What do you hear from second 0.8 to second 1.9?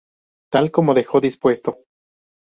dejó dispuesto.